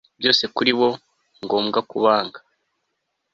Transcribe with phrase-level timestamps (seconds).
[0.19, 0.89] byose kuri bo,
[1.43, 2.39] ngomba kubanga